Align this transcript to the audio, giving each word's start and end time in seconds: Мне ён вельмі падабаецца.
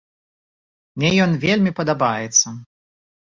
Мне 0.95 1.11
ён 1.27 1.35
вельмі 1.45 1.71
падабаецца. 1.81 2.47